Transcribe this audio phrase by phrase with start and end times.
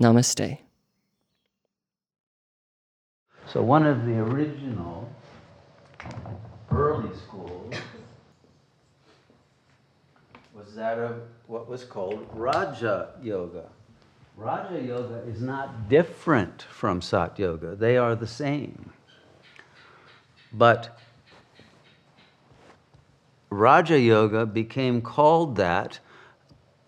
[0.00, 0.58] Namaste.
[3.46, 5.08] So, one of the original
[6.70, 7.74] early schools
[10.54, 13.64] was that of what was called Raja Yoga.
[14.36, 18.92] Raja Yoga is not different from Sat Yoga, they are the same.
[20.52, 20.96] But
[23.50, 25.98] Raja Yoga became called that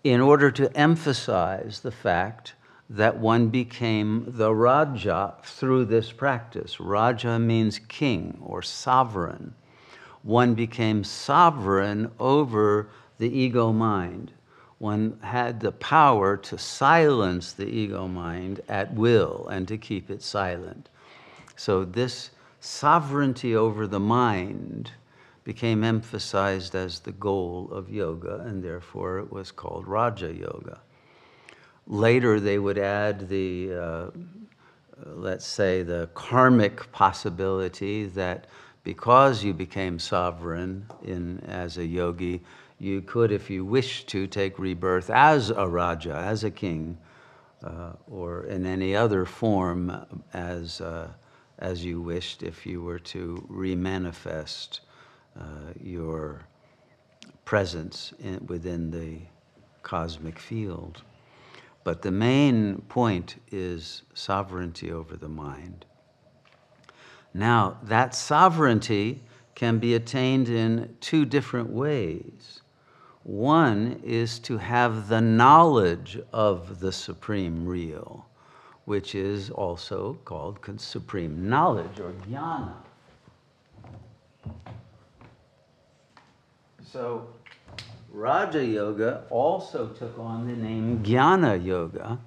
[0.03, 2.53] in order to emphasize the fact
[2.93, 6.77] that one became the Raja through this practice.
[6.77, 9.55] Raja means king or sovereign.
[10.23, 14.33] One became sovereign over the ego mind.
[14.77, 20.21] One had the power to silence the ego mind at will and to keep it
[20.21, 20.89] silent.
[21.55, 24.91] So, this sovereignty over the mind
[25.45, 30.81] became emphasized as the goal of yoga, and therefore it was called Raja Yoga.
[31.87, 34.09] Later, they would add the, uh,
[35.05, 38.47] let's say, the karmic possibility that
[38.83, 42.41] because you became sovereign in, as a yogi,
[42.79, 46.97] you could, if you wished to, take rebirth as a Raja, as a king,
[47.63, 51.07] uh, or in any other form as, uh,
[51.59, 54.79] as you wished if you were to remanifest
[55.39, 55.43] uh,
[55.79, 56.41] your
[57.45, 59.19] presence in, within the
[59.83, 61.03] cosmic field.
[61.83, 65.85] But the main point is sovereignty over the mind.
[67.33, 69.23] Now, that sovereignty
[69.55, 72.61] can be attained in two different ways.
[73.23, 78.25] One is to have the knowledge of the supreme real,
[78.85, 82.73] which is also called supreme knowledge or jnana.
[86.83, 87.27] So,
[88.11, 92.19] Raja Yoga also took on the name Jnana Yoga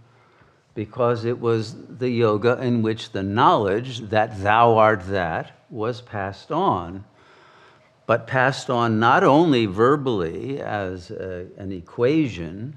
[0.74, 6.50] because it was the yoga in which the knowledge that thou art that was passed
[6.50, 7.04] on,
[8.06, 12.76] but passed on not only verbally as a, an equation,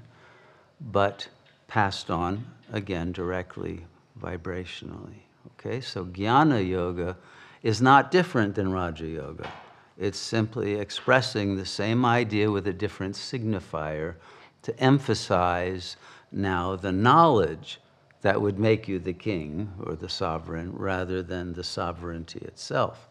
[0.80, 1.28] but
[1.66, 3.84] passed on again directly
[4.20, 5.22] vibrationally.
[5.58, 7.16] Okay, so Jnana Yoga
[7.62, 9.50] is not different than Raja Yoga.
[9.98, 14.14] It's simply expressing the same idea with a different signifier
[14.62, 15.96] to emphasize
[16.30, 17.80] now the knowledge
[18.22, 23.08] that would make you the king or the sovereign rather than the sovereignty itself,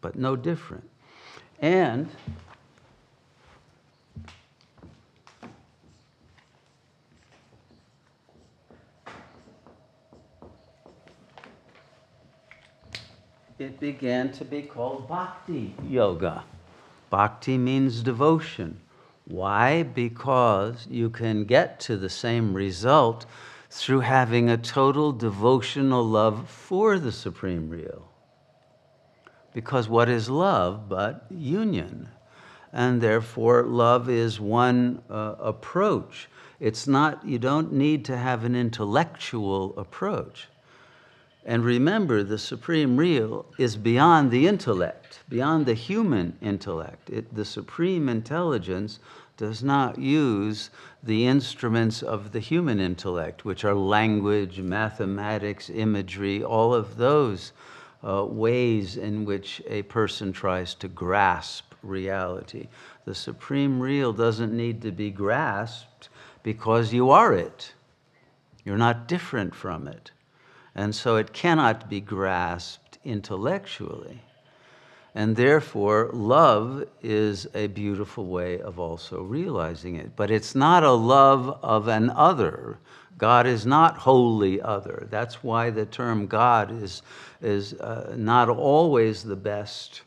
[0.00, 0.88] but no different.
[1.58, 2.08] And
[13.62, 16.44] it began to be called bhakti yoga.
[17.10, 18.80] Bhakti means devotion.
[19.24, 19.84] Why?
[19.84, 23.24] Because you can get to the same result
[23.70, 28.08] through having a total devotional love for the Supreme Real.
[29.54, 32.08] Because what is love but union?
[32.72, 36.28] And therefore, love is one uh, approach.
[36.58, 40.48] It's not, you don't need to have an intellectual approach.
[41.44, 47.10] And remember, the supreme real is beyond the intellect, beyond the human intellect.
[47.10, 49.00] It, the supreme intelligence
[49.36, 50.70] does not use
[51.02, 57.52] the instruments of the human intellect, which are language, mathematics, imagery, all of those
[58.04, 62.68] uh, ways in which a person tries to grasp reality.
[63.04, 66.08] The supreme real doesn't need to be grasped
[66.44, 67.72] because you are it.
[68.64, 70.12] You're not different from it.
[70.74, 74.22] And so it cannot be grasped intellectually.
[75.14, 80.16] And therefore, love is a beautiful way of also realizing it.
[80.16, 82.78] But it's not a love of an other.
[83.18, 85.06] God is not wholly other.
[85.10, 87.02] That's why the term God is,
[87.42, 90.02] is uh, not always the best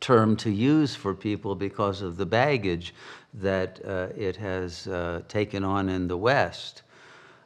[0.00, 2.94] term to use for people because of the baggage
[3.34, 6.82] that uh, it has uh, taken on in the West.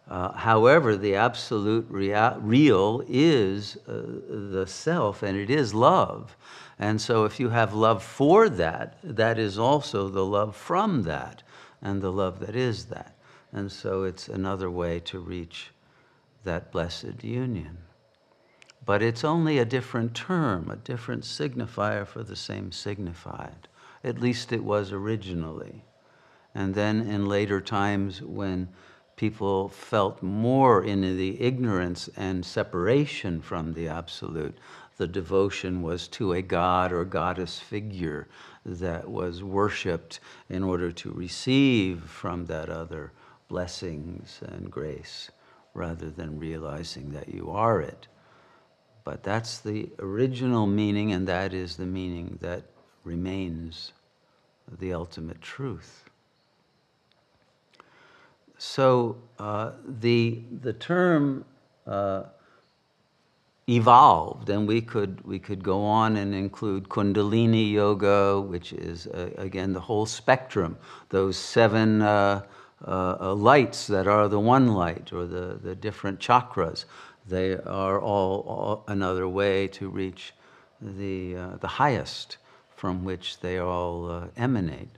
[0.09, 6.37] Uh, however, the absolute rea- real is uh, the self, and it is love.
[6.79, 11.43] And so, if you have love for that, that is also the love from that,
[11.81, 13.17] and the love that is that.
[13.53, 15.71] And so, it's another way to reach
[16.45, 17.79] that blessed union.
[18.85, 23.69] But it's only a different term, a different signifier for the same signified.
[24.03, 25.85] At least it was originally.
[26.55, 28.69] And then in later times, when
[29.17, 34.57] people felt more in the ignorance and separation from the Absolute,
[34.97, 38.29] the devotion was to a god or goddess figure
[38.65, 43.13] that was worshiped in order to receive from that other
[43.49, 45.31] blessings and grace
[45.75, 48.07] rather than realizing that you are it.
[49.05, 52.65] But that's the original meaning, and that is the meaning that
[53.05, 53.93] remains
[54.79, 56.05] the ultimate truth.
[58.65, 61.45] So uh, the, the term
[61.85, 62.23] uh,
[63.69, 69.31] evolved, and we could, we could go on and include Kundalini Yoga, which is, uh,
[69.37, 70.79] again, the whole spectrum,
[71.09, 72.43] those seven uh,
[72.87, 76.85] uh, uh, lights that are the one light, or the, the different chakras.
[77.27, 80.35] They are all, all another way to reach
[80.81, 82.37] the, the highest
[82.77, 84.89] from which they all emanate.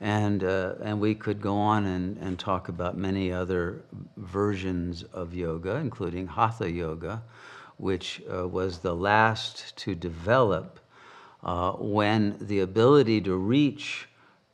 [0.00, 3.82] And, uh, and we could go on and, and talk about many other
[4.16, 7.22] versions of yoga, including Hatha Yoga,
[7.78, 10.78] which uh, was the last to develop
[11.42, 14.08] uh, when the ability to reach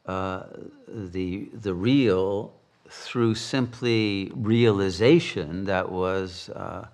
[0.07, 0.45] uh,
[0.89, 2.53] the, the real
[2.89, 6.87] through simply realization that was uh,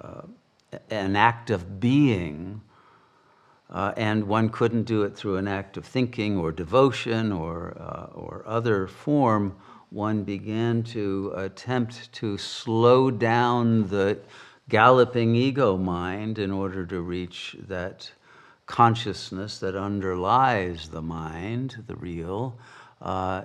[0.00, 0.22] uh,
[0.90, 2.60] an act of being
[3.70, 8.06] uh, and one couldn't do it through an act of thinking or devotion or, uh,
[8.14, 9.54] or other form.
[9.90, 14.18] One began to attempt to slow down the
[14.68, 18.10] galloping ego mind in order to reach that
[18.66, 22.58] consciousness that underlies the mind, the real,
[23.00, 23.42] uh,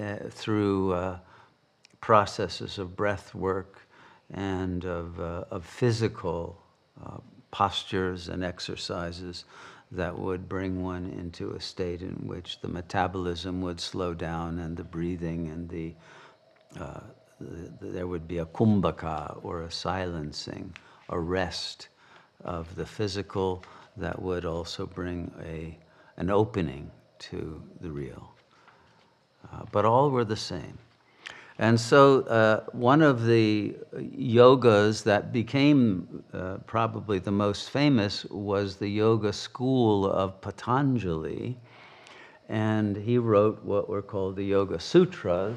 [0.00, 1.18] uh, through uh,
[2.00, 3.86] processes of breath work
[4.32, 6.60] and of, uh, of physical
[7.04, 7.18] uh,
[7.54, 9.44] postures and exercises
[9.92, 14.76] that would bring one into a state in which the metabolism would slow down and
[14.76, 15.94] the breathing and the,
[16.80, 16.98] uh,
[17.40, 20.74] the there would be a kumbhaka or a silencing,
[21.10, 21.86] a rest
[22.40, 23.62] of the physical
[23.96, 25.78] that would also bring a,
[26.16, 26.90] an opening
[27.20, 28.34] to the real.
[29.52, 30.76] Uh, but all were the same.
[31.58, 38.76] And so, uh, one of the yogas that became uh, probably the most famous was
[38.76, 41.56] the yoga school of Patanjali.
[42.48, 45.56] And he wrote what were called the Yoga Sutras.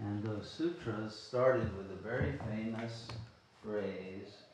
[0.00, 3.06] And those sutras started with a very famous
[3.62, 4.44] phrase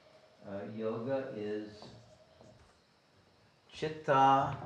[0.48, 1.68] uh, Yoga is
[3.72, 4.56] chitta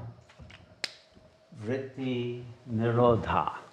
[1.65, 3.64] vritti nirodha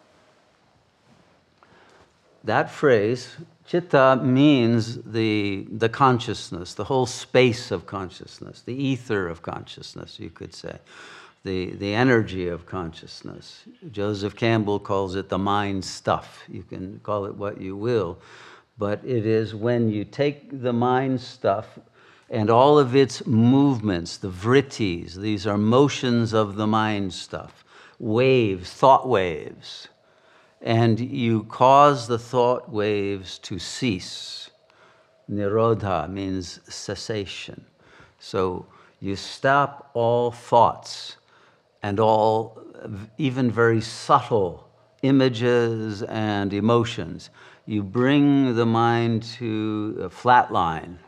[2.43, 3.35] that phrase,
[3.67, 10.29] chitta, means the, the consciousness, the whole space of consciousness, the ether of consciousness, you
[10.29, 10.77] could say,
[11.43, 13.63] the, the energy of consciousness.
[13.91, 16.43] Joseph Campbell calls it the mind stuff.
[16.49, 18.17] You can call it what you will,
[18.77, 21.79] but it is when you take the mind stuff
[22.29, 27.63] and all of its movements, the vrittis, these are motions of the mind stuff,
[27.99, 29.89] waves, thought waves
[30.61, 34.49] and you cause the thought waves to cease.
[35.29, 37.65] Nirodha means cessation.
[38.19, 38.65] So
[39.00, 41.17] you stop all thoughts
[41.81, 42.62] and all,
[43.17, 44.69] even very subtle
[45.01, 47.31] images and emotions.
[47.65, 51.00] You bring the mind to a flat line.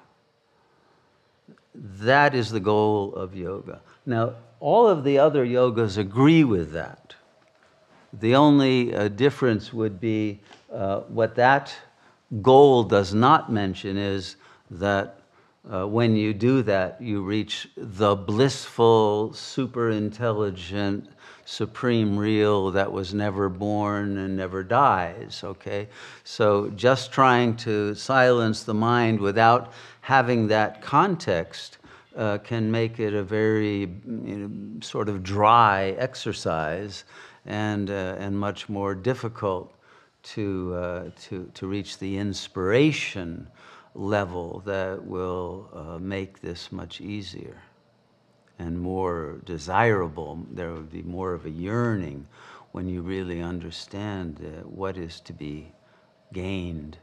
[1.76, 3.82] That is the goal of yoga.
[4.06, 7.16] Now, all of the other yogas agree with that.
[8.20, 10.40] The only uh, difference would be
[10.72, 11.76] uh, what that
[12.42, 14.36] goal does not mention is
[14.72, 15.20] that
[15.72, 21.10] uh, when you do that, you reach the blissful, super intelligent,
[21.46, 25.88] supreme real that was never born and never dies, okay?
[26.24, 31.78] So just trying to silence the mind without having that context
[32.16, 37.06] uh, can make it a very you know, sort of dry exercise
[37.46, 39.74] and, uh, and much more difficult
[40.24, 43.48] to, uh, to, to reach the inspiration
[43.96, 47.62] level that will uh, make this much easier
[48.60, 50.40] and more desirable.
[50.52, 52.28] There would be more of a yearning
[52.72, 55.72] when you really understand uh, what is to be
[56.32, 56.98] gained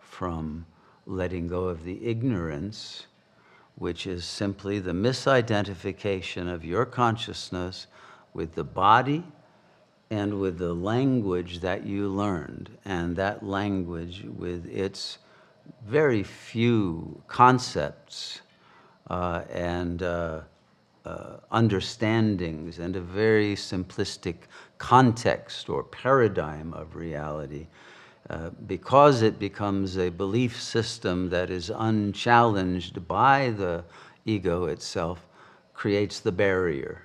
[0.00, 0.66] from
[1.06, 3.06] letting go of the ignorance,
[3.76, 7.86] which is simply the misidentification of your consciousness
[8.32, 9.24] with the body
[10.14, 15.18] and with the language that you learned, and that language with its
[15.84, 18.40] very few concepts
[19.10, 20.40] uh, and uh,
[21.04, 24.36] uh, understandings and a very simplistic
[24.78, 27.66] context or paradigm of reality.
[28.30, 33.84] Uh, because it becomes a belief system that is unchallenged by the
[34.26, 35.26] ego itself,
[35.74, 37.02] creates the barrier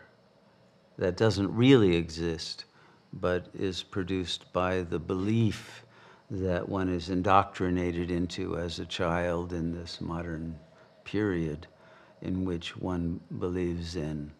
[0.99, 2.65] that doesn't really exist,
[3.13, 5.83] but is produced by the belief
[6.31, 10.55] that one is indoctrinated into as a child in this modern
[11.03, 11.65] period
[12.21, 14.31] in which one believes in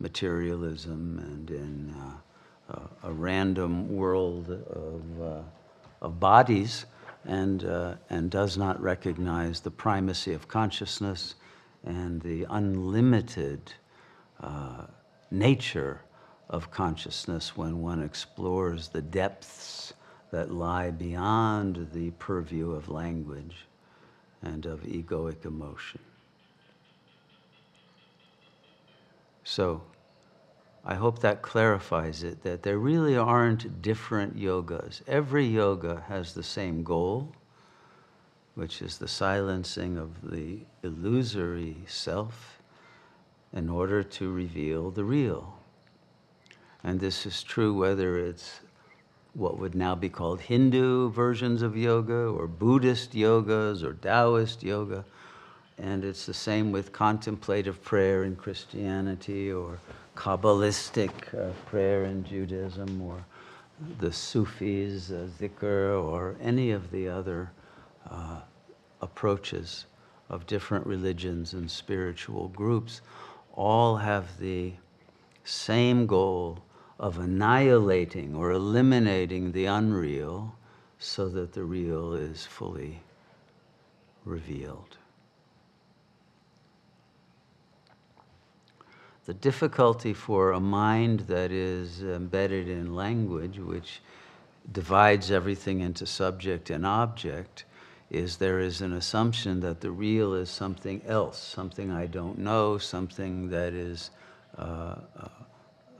[0.00, 5.40] materialism and in uh, a, a, random world of, uh,
[6.02, 6.86] of bodies
[7.24, 11.34] and, uh, and does not recognize the primacy of consciousness
[11.84, 13.72] and the unlimited
[14.40, 14.86] uh,
[15.30, 16.00] nature
[16.50, 19.92] of consciousness when one explores the depths
[20.30, 23.66] that lie beyond the purview of language
[24.42, 26.00] and of egoic emotion.
[29.44, 29.82] So,
[30.84, 35.02] I hope that clarifies it that there really aren't different yogas.
[35.06, 37.32] Every yoga has the same goal,
[38.54, 42.62] which is the silencing of the illusory self
[43.52, 45.57] in order to reveal the real.
[46.88, 48.60] And this is true whether it's
[49.34, 55.04] what would now be called Hindu versions of yoga, or Buddhist yogas, or Taoist yoga.
[55.76, 59.78] And it's the same with contemplative prayer in Christianity, or
[60.16, 63.22] Kabbalistic uh, prayer in Judaism, or
[64.00, 67.50] the Sufis, uh, zikr, or any of the other
[68.10, 68.40] uh,
[69.02, 69.84] approaches
[70.30, 73.02] of different religions and spiritual groups,
[73.52, 74.72] all have the
[75.44, 76.62] same goal
[76.98, 80.54] of annihilating or eliminating the unreal
[80.98, 83.00] so that the real is fully
[84.24, 84.96] revealed.
[89.26, 94.00] The difficulty for a mind that is embedded in language, which
[94.72, 97.64] divides everything into subject and object,
[98.10, 102.78] is there is an assumption that the real is something else, something I don't know,
[102.78, 104.10] something that is
[104.56, 105.28] uh, uh,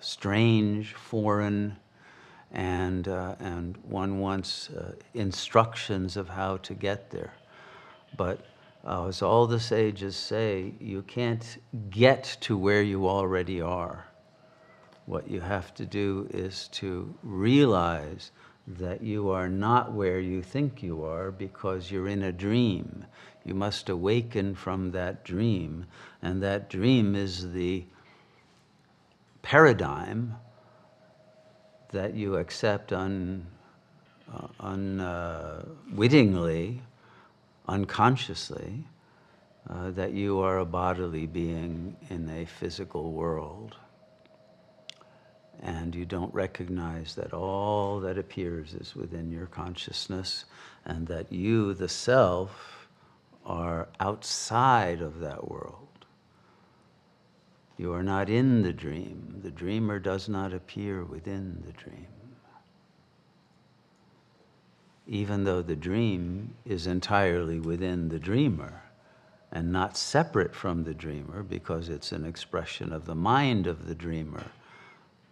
[0.00, 1.76] strange, foreign,
[2.52, 7.34] and, uh, and one wants uh, instructions of how to get there.
[8.16, 8.44] But
[8.86, 11.58] uh, as all the sages say, you can't
[11.90, 14.06] get to where you already are.
[15.06, 18.30] What you have to do is to realize
[18.66, 23.04] that you are not where you think you are because you're in a dream.
[23.44, 25.86] You must awaken from that dream,
[26.20, 27.84] and that dream is the
[29.48, 30.34] paradigm
[31.90, 33.46] that you accept un,
[34.30, 36.82] uh, unwittingly,
[37.66, 38.84] uh, unconsciously,
[39.70, 43.74] uh, that you are a bodily being in a physical world.
[45.62, 50.44] And you don't recognize that all that appears is within your consciousness,
[50.84, 52.86] and that you, the self,
[53.46, 55.87] are outside of that world.
[57.78, 59.38] You are not in the dream.
[59.42, 62.08] The dreamer does not appear within the dream.
[65.06, 68.82] Even though the dream is entirely within the dreamer
[69.52, 73.94] and not separate from the dreamer because it's an expression of the mind of the
[73.94, 74.44] dreamer.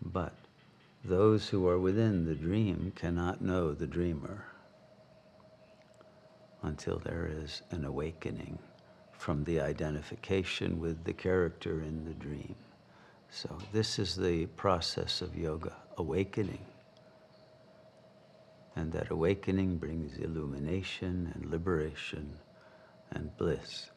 [0.00, 0.34] But
[1.04, 4.46] those who are within the dream cannot know the dreamer
[6.62, 8.58] until there is an awakening
[9.18, 12.54] from the identification with the character in the dream.
[13.30, 16.64] So, this is the process of yoga awakening.
[18.76, 22.36] And that awakening brings illumination and liberation
[23.10, 23.90] and bliss.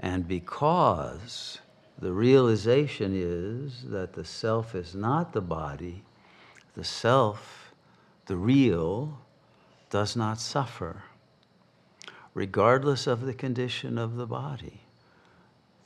[0.00, 1.58] And because
[1.98, 6.02] the realization is that the self is not the body,
[6.74, 7.72] the self,
[8.26, 9.18] the real,
[9.90, 11.02] does not suffer
[12.36, 14.82] regardless of the condition of the body.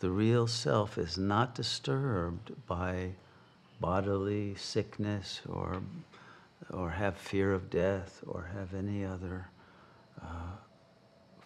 [0.01, 3.13] The real self is not disturbed by
[3.79, 5.81] bodily sickness or,
[6.73, 9.49] or have fear of death or have any other
[10.21, 10.57] uh,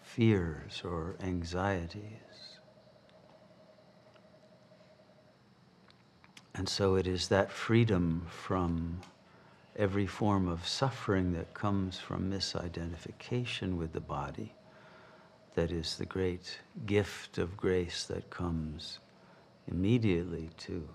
[0.01, 2.57] fears or anxieties.
[6.55, 9.01] And so it is that freedom from
[9.75, 14.55] every form of suffering that comes from misidentification with the body
[15.55, 18.99] that is the great gift of grace that comes
[19.67, 20.87] immediately to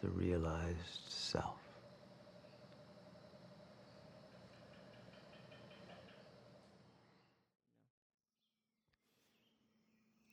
[0.00, 1.58] the realized self.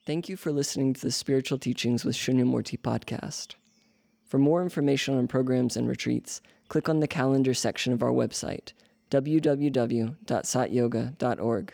[0.05, 3.53] Thank you for listening to the Spiritual Teachings with Shunyamurti podcast.
[4.25, 8.73] For more information on programs and retreats, click on the calendar section of our website,
[9.11, 11.73] www.satyoga.org.